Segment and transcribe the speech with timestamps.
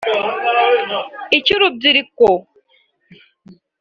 [1.37, 2.29] icy’urubyiruko